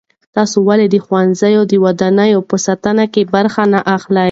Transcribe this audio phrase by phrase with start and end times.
[0.35, 4.19] تاسې ولې د ښوونځیو د ودانیو په ساتنه کې برخه نه اخلئ؟